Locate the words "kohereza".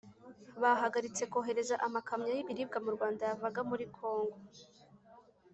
1.33-1.75